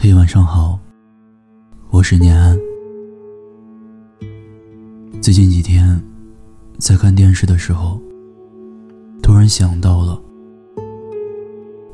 [0.00, 0.78] 嘿，晚上好，
[1.90, 2.56] 我是念安。
[5.20, 6.00] 最近几天，
[6.78, 8.00] 在看电视的时候，
[9.20, 10.22] 突然想到了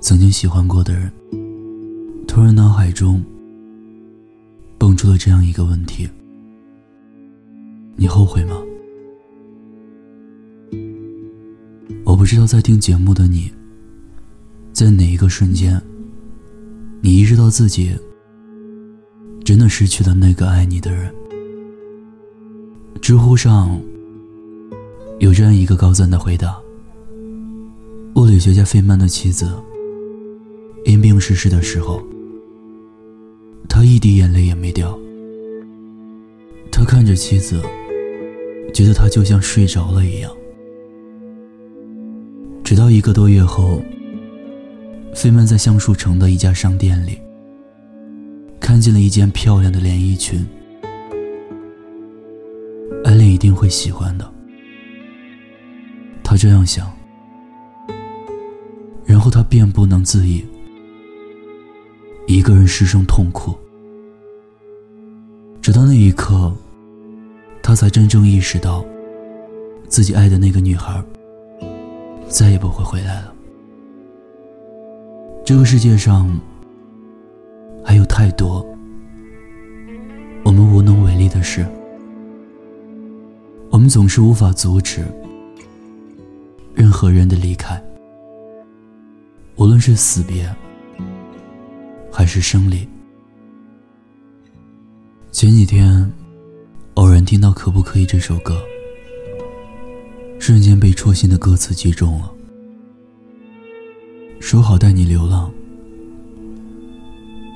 [0.00, 1.12] 曾经喜欢过的人，
[2.26, 3.22] 突然脑海中
[4.78, 6.10] 蹦出了这样一个问题：
[7.94, 8.56] 你后悔吗？
[12.04, 13.48] 我不知道在听节目的你，
[14.72, 15.80] 在哪一个瞬间。
[17.04, 17.90] 你意识到自己
[19.44, 21.12] 真的失去了那个爱你的人。
[23.00, 23.76] 知乎上
[25.18, 26.56] 有这样一个高赞的回答：
[28.14, 29.50] 物理学家费曼的妻子
[30.84, 32.00] 因病逝世的时候，
[33.68, 34.96] 他一滴眼泪也没掉。
[36.70, 37.60] 他看着妻子，
[38.72, 40.30] 觉得他就像睡着了一样。
[42.62, 43.82] 直到一个多月后。
[45.14, 47.20] 费曼在橡树城的一家商店里，
[48.58, 50.44] 看见了一件漂亮的连衣裙。
[53.04, 54.32] 艾琳一定会喜欢的，
[56.24, 56.90] 他这样想。
[59.04, 60.44] 然后他便不能自已，
[62.26, 63.54] 一个人失声痛哭。
[65.60, 66.52] 直到那一刻，
[67.62, 68.84] 他才真正意识到，
[69.88, 71.00] 自己爱的那个女孩，
[72.28, 73.32] 再也不会回来了。
[75.44, 76.40] 这个世界上
[77.84, 78.64] 还有太多
[80.44, 81.66] 我们无能为力的事，
[83.68, 85.04] 我们总是无法阻止
[86.74, 87.82] 任何人的离开，
[89.56, 90.48] 无论是死别
[92.10, 92.88] 还是生离。
[95.32, 96.10] 前几天
[96.94, 98.60] 偶然听到《可不可以》这首歌，
[100.38, 102.32] 瞬间被戳心的歌词击中了。
[104.52, 105.50] 说好带你流浪，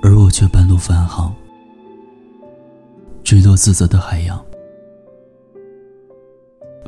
[0.00, 1.34] 而我却半路返航，
[3.24, 4.40] 坠落自责的海洋。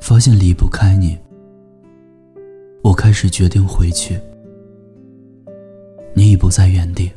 [0.01, 1.19] 发现离不开你，
[2.85, 4.17] 我开始决定回去。
[6.15, 7.11] 你已不在原地，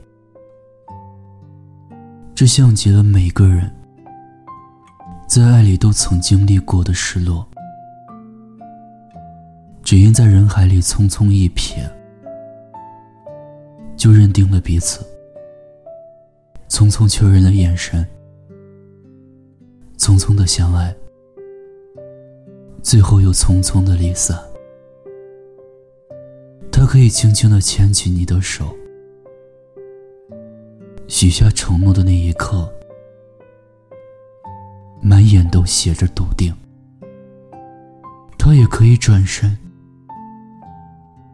[2.34, 3.72] 这像极了每个人
[5.28, 7.46] 在爱里都曾经历过的失落，
[9.84, 11.88] 只因在人海里匆匆一瞥。
[14.10, 15.06] 就认定了彼此，
[16.68, 18.04] 匆匆确认了眼神，
[20.00, 20.96] 匆匆的相爱，
[22.82, 24.36] 最后又匆匆的离散。
[26.72, 28.76] 他可以轻轻的牵起你的手，
[31.08, 32.68] 许下承诺的那一刻，
[35.04, 36.52] 满眼都写着笃定。
[38.40, 39.56] 他也可以转身，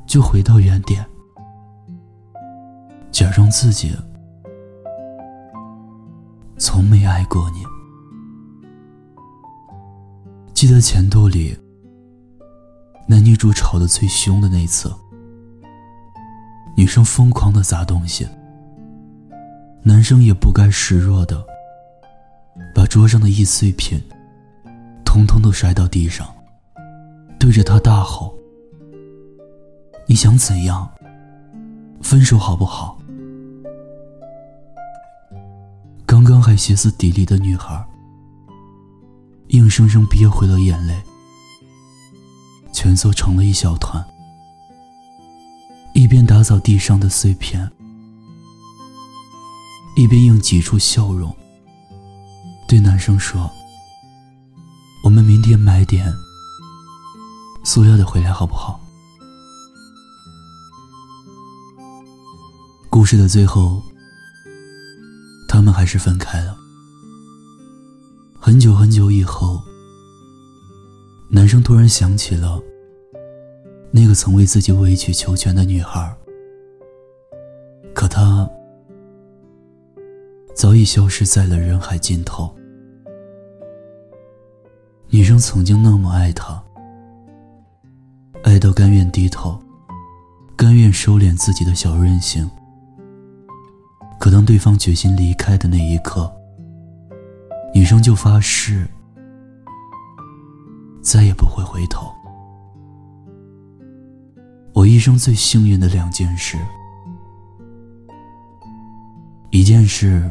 [0.06, 1.06] 就回到原点。
[3.16, 3.96] 假装自己
[6.58, 7.64] 从没爱过你。
[10.54, 11.58] 记得前度里
[13.08, 14.94] 男女主吵得最凶的那次，
[16.76, 18.28] 女生疯狂的砸东西，
[19.82, 21.42] 男生也不甘示弱的
[22.74, 23.98] 把桌上的易碎品
[25.06, 26.28] 通通都摔到地上，
[27.40, 28.36] 对着他大吼
[30.06, 30.92] ：“你想怎样？
[32.02, 32.94] 分手好不好？”
[36.26, 37.86] 刚刚还歇斯底里的女孩，
[39.50, 41.00] 硬生生憋回了眼泪，
[42.74, 44.04] 蜷缩成了一小团，
[45.94, 47.72] 一边打扫地上的碎片，
[49.96, 51.32] 一边硬挤出笑容，
[52.68, 53.48] 对男生说
[55.06, 56.12] ：“我们明天买点
[57.64, 58.80] 塑料的回来，好不好？”
[62.90, 63.80] 故事的最后。
[65.56, 66.54] 他们还是分开了。
[68.38, 69.62] 很久很久以后，
[71.30, 72.62] 男生突然想起了
[73.90, 76.14] 那个曾为自己委曲求全的女孩，
[77.94, 78.46] 可她
[80.54, 82.54] 早已消失在了人海尽头。
[85.08, 86.62] 女生曾经那么爱他，
[88.44, 89.58] 爱到甘愿低头，
[90.58, 92.46] 甘愿收敛自己的小任性。
[94.26, 96.36] 可当对方决心离开的那一刻，
[97.76, 98.88] 女生就发誓
[101.04, 102.12] 再也不会回头。
[104.74, 106.58] 我一生最幸运的两件事，
[109.52, 110.28] 一件事，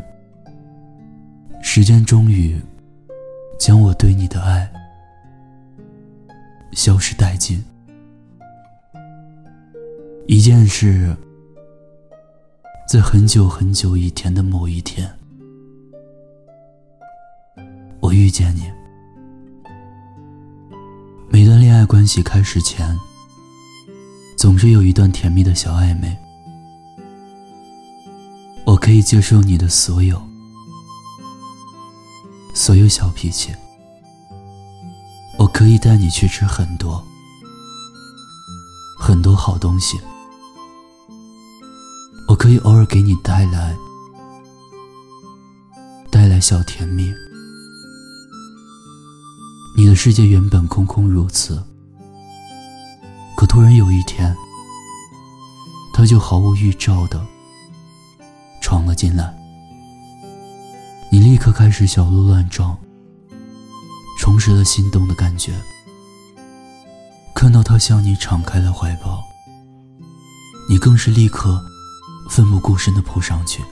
[1.62, 2.60] 时间终于
[3.60, 4.68] 将我对你的爱
[6.72, 7.62] 消失殆尽；
[10.26, 11.16] 一件事。
[12.86, 15.10] 在很久很久以前的某一天，
[17.98, 18.70] 我遇见你。
[21.28, 22.96] 每段恋爱关系开始前，
[24.36, 26.14] 总是有一段甜蜜的小暧昧。
[28.66, 30.22] 我可以接受你的所有，
[32.54, 33.50] 所有小脾气。
[35.38, 37.02] 我可以带你去吃很多，
[38.98, 39.98] 很多好东西。
[42.44, 43.74] 可以偶尔给你带来，
[46.10, 47.10] 带来小甜蜜。
[49.74, 51.64] 你的世界原本空空如此，
[53.34, 54.36] 可突然有一天，
[55.94, 57.18] 他就毫无预兆的
[58.60, 59.34] 闯了进来。
[61.10, 62.76] 你立刻开始小鹿乱撞，
[64.20, 65.54] 重拾了心动的感觉。
[67.34, 69.24] 看到他向你敞开了怀抱，
[70.68, 71.58] 你更是立刻。
[72.28, 73.62] 奋不顾身的扑上去，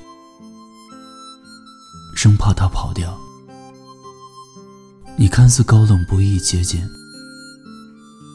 [2.15, 3.19] 生怕他跑掉。
[5.17, 6.89] 你看似高冷不易接近，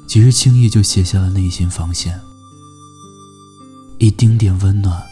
[0.08, 2.20] 其实轻易就卸下了内心防线，
[4.00, 5.04] 一丁点温暖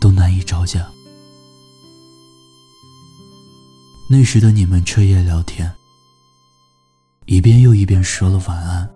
[0.00, 0.86] 都难以招架。
[4.08, 5.72] 那时的你们彻夜聊天，
[7.26, 8.88] 一遍又一遍说了晚安，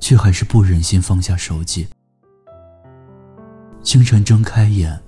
[0.00, 1.86] 却还是不忍心放下手机。
[3.82, 4.98] 清晨睁开眼，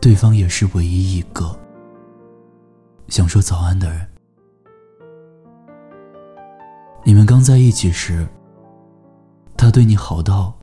[0.00, 1.58] 对方也是唯一一个
[3.08, 4.06] 想说早安的人。
[7.04, 8.26] 你们刚在一起时，
[9.56, 10.54] 他对你好到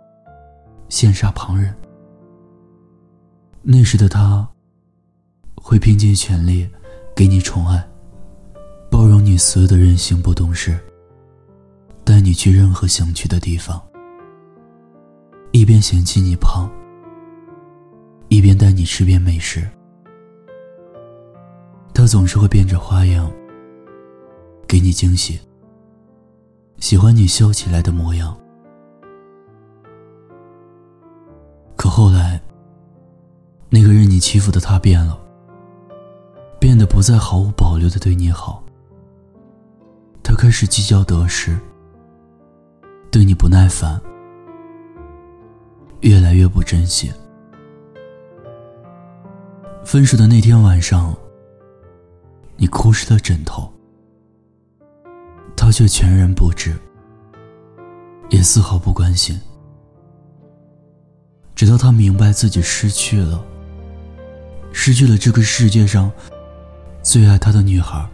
[0.87, 1.75] 羡煞旁人。
[3.63, 4.47] 那时的他，
[5.55, 6.69] 会拼尽全力
[7.15, 7.83] 给你宠爱，
[8.91, 10.79] 包容你所有的任性不懂事，
[12.03, 13.81] 带你去任何想去的地方。
[15.55, 16.69] 一边嫌弃你胖，
[18.27, 19.65] 一边带你吃遍美食。
[21.93, 23.31] 他总是会变着花样
[24.67, 25.39] 给你惊喜，
[26.79, 28.35] 喜欢你笑起来的模样。
[31.77, 32.37] 可后来，
[33.69, 35.17] 那个任你欺负的他变了，
[36.59, 38.61] 变得不再毫无保留的对你好。
[40.21, 41.57] 他开始计较得失，
[43.09, 44.01] 对你不耐烦。
[46.05, 47.11] 越来越不珍惜。
[49.83, 51.17] 分手的那天晚上，
[52.57, 53.67] 你哭湿了枕头，
[55.57, 56.75] 他却全然不知，
[58.29, 59.41] 也丝毫不关心。
[61.55, 63.43] 直到他明白自己失去了，
[64.71, 66.11] 失去了这个世界上
[67.01, 68.07] 最爱他的女孩，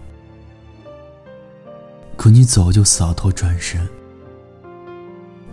[2.15, 3.85] 可你早就洒脱转身，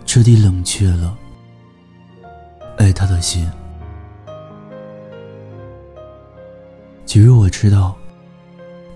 [0.05, 1.18] 彻底冷却了。
[2.79, 3.47] 爱他的心。
[7.05, 7.95] 其实我知道，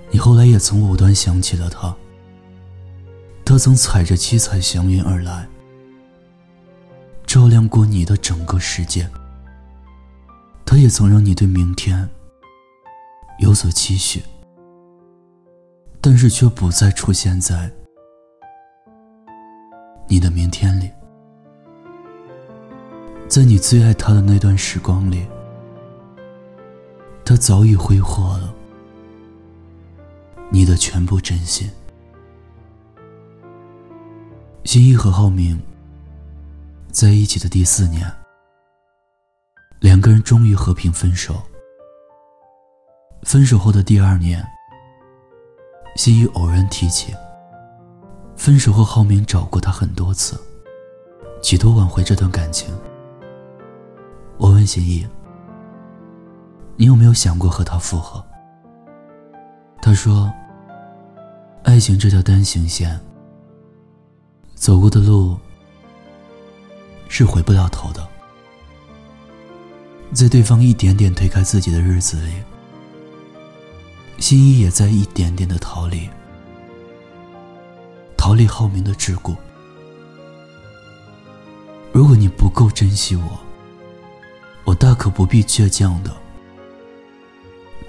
[0.09, 1.93] 你后来也曾无端想起了他。
[3.43, 5.45] 他曾踩着七彩祥云而来，
[7.25, 9.07] 照亮过你的整个世界。
[10.65, 12.09] 他也曾让你对明天
[13.39, 14.23] 有所期许，
[15.99, 17.69] 但是却不再出现在
[20.07, 20.89] 你的明天里。
[23.33, 25.25] 在你最爱他的那段时光里，
[27.25, 28.53] 他早已挥霍了
[30.51, 31.67] 你的全部真心。
[34.65, 35.59] 新一和浩明
[36.91, 38.07] 在一起的第四年，
[39.79, 41.41] 两个人终于和平分手。
[43.23, 44.45] 分手后的第二年，
[45.95, 47.15] 新一偶然提起，
[48.35, 50.39] 分手后浩明找过他很多次，
[51.41, 52.71] 企图挽回这段感情。
[54.43, 55.07] 我问心意
[56.75, 58.21] ：“你有没有想过和他复合？”
[59.81, 60.29] 他说
[61.63, 62.99] ：“爱情这条单行线，
[64.53, 65.37] 走过的路
[67.07, 68.05] 是回不了头的。
[70.11, 72.33] 在对方一点点推开自己的日子里，
[74.17, 76.09] 心意也在一点点的逃离，
[78.17, 79.37] 逃离浩明的桎梏。
[81.93, 83.39] 如果你不够珍惜我。”
[84.65, 86.11] 我大可不必倔强的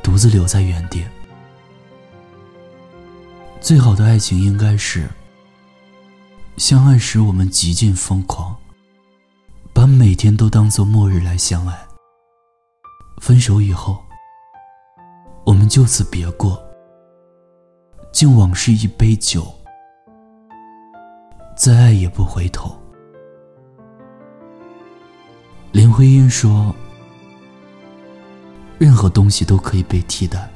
[0.02, 1.04] 独自留在原地。
[3.60, 5.08] 最好的爱情应该是，
[6.56, 8.54] 相爱时我们极尽疯狂，
[9.72, 11.78] 把每天都当做末日来相爱。
[13.22, 14.04] 分手以后，
[15.46, 16.62] 我们就此别过，
[18.12, 19.46] 敬往事一杯酒，
[21.56, 22.76] 再爱也不回头。
[25.74, 26.72] 林徽因说
[28.78, 30.48] ：“任何东西都可以被替代，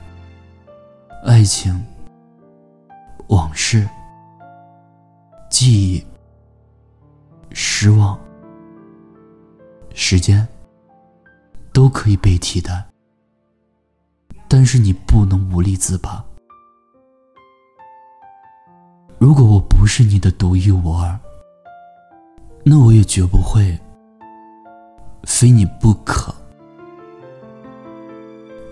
[1.25, 1.85] 爱情、
[3.27, 3.85] 往事、
[5.51, 6.07] 记忆、
[7.51, 8.17] 失望、
[9.93, 10.47] 时间，
[11.73, 12.87] 都可以被替代。
[14.47, 16.25] 但是你不能无力自拔。
[19.19, 21.19] 如果我不是你的独一无二。”
[22.65, 23.77] 那我也绝不会
[25.25, 26.35] 非你不可。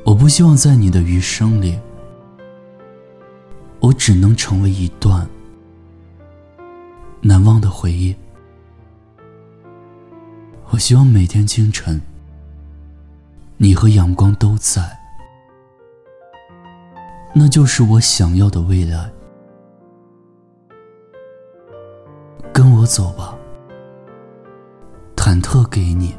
[0.04, 1.78] 我不希望在你的余生里，
[3.80, 5.28] 我只能成为一段
[7.20, 8.14] 难忘的回忆。
[10.70, 12.00] 我希望每天清晨，
[13.56, 14.82] 你和阳光都在，
[17.34, 19.10] 那就是我想要的未来。
[22.52, 23.36] 跟我走吧。
[25.16, 26.14] 忐忑给你，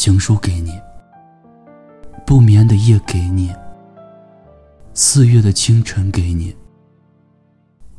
[0.00, 0.80] 情书给你，
[2.24, 3.52] 不眠的夜给你，
[4.94, 6.56] 四月的清晨给你，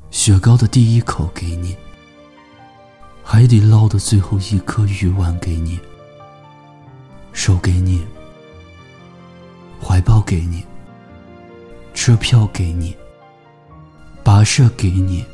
[0.09, 1.75] 雪糕的第一口给你，
[3.21, 5.77] 海底捞的最后一颗鱼丸给你，
[7.33, 8.07] 手给你，
[9.83, 10.63] 怀抱给你，
[11.93, 12.95] 车票给你，
[14.23, 15.25] 跋涉给你，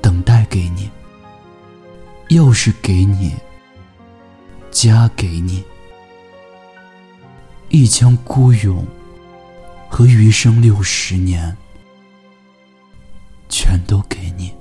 [0.00, 0.90] 等待给你。
[2.30, 3.36] 钥匙给你，
[4.72, 5.62] 家给你，
[7.68, 8.84] 一腔孤勇
[9.88, 11.54] 和余生六十年，
[13.50, 14.52] 全都给你。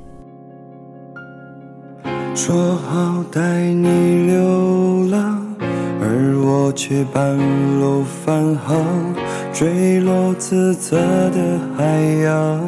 [2.36, 5.56] 说好带你流浪，
[6.02, 7.38] 而我却半
[7.80, 9.16] 路返航，
[9.54, 10.98] 坠落自责
[11.32, 11.86] 的海
[12.24, 12.60] 洋。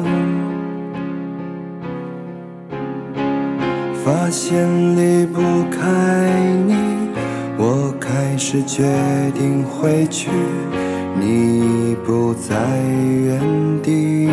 [4.02, 6.30] 发现离不开
[6.66, 7.03] 你，
[7.56, 8.82] 我开始决
[9.32, 10.28] 定回去，
[11.18, 12.54] 你不在
[13.22, 13.40] 原
[13.82, 14.28] 地。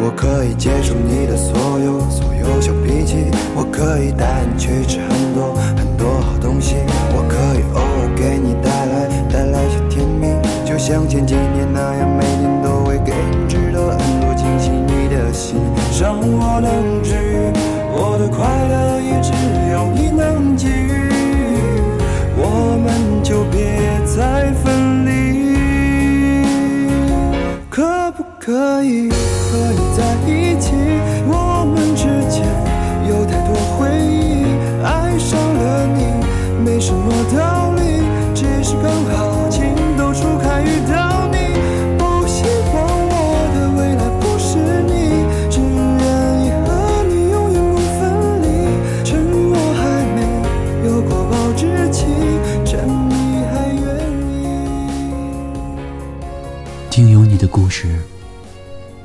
[0.00, 3.26] 我可以接受你的所有所有小脾气，
[3.56, 6.76] 我可以带你去吃很多很多好东西，
[7.12, 10.30] 我可以偶尔给你带来带来些甜蜜，
[10.64, 14.70] 就像前几年那样，每天都会给你制造很多惊喜。
[14.70, 15.58] 你的心
[16.00, 16.97] 让我能
[24.18, 26.44] 再分离，
[27.70, 29.14] 可不可以和
[29.70, 30.74] 你在一起？
[31.28, 32.42] 我们之间
[33.08, 34.42] 有太多回忆，
[34.82, 36.02] 爱上了你
[36.64, 37.38] 没什么道
[57.38, 58.02] 的故事，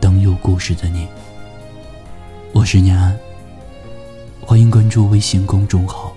[0.01, 1.07] 等有故事的你。
[2.51, 3.15] 我是念安，
[4.41, 6.15] 欢迎关注微信公众号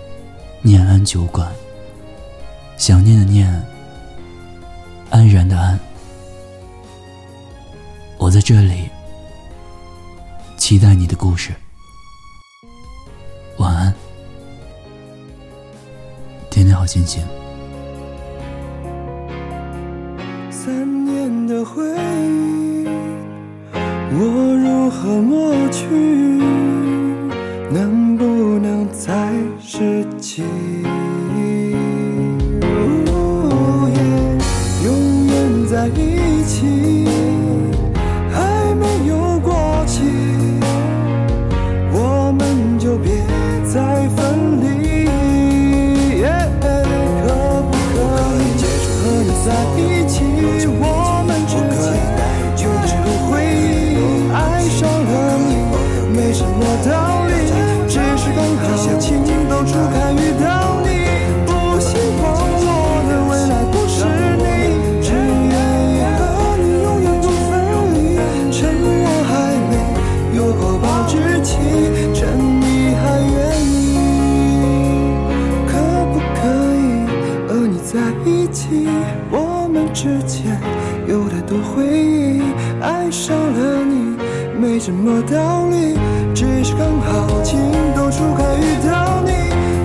[0.60, 1.50] “念安酒馆”。
[2.76, 3.50] 想念的念，
[5.08, 5.80] 安然的安，
[8.18, 8.90] 我在这里，
[10.58, 11.54] 期待你的故事。
[13.56, 13.94] 晚安，
[16.50, 17.26] 天天好心情。
[20.66, 22.88] 三年的回忆，
[24.10, 24.18] 我
[24.58, 25.86] 如何抹去？
[27.70, 28.24] 能不
[28.58, 30.42] 能再拾起？
[79.96, 80.60] 之间
[81.08, 82.42] 有太多回忆
[82.82, 84.14] 爱上了你
[84.60, 85.96] 没什么道理
[86.34, 87.58] 只是刚好情
[87.94, 89.32] 窦初开遇到你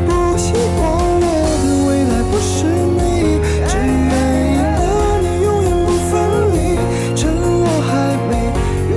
[0.05, 0.83] 不希望
[1.15, 1.23] 我
[1.63, 3.39] 的未来不是你
[3.69, 4.13] 只愿
[4.51, 4.79] 意和
[5.21, 6.11] 你永远不分
[6.51, 6.75] 离
[7.15, 7.89] 趁我还
[8.27, 8.31] 没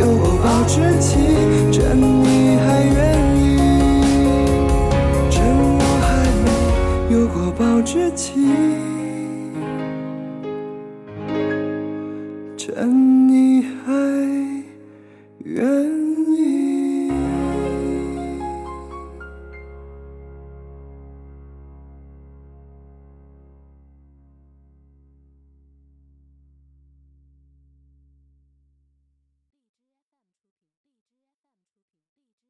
[0.01, 1.15] 有过保质期
[1.71, 2.99] 趁你还愿
[3.39, 3.39] 意
[5.31, 5.47] 趁
[5.79, 6.11] 我还
[6.43, 8.94] 没有过保质期。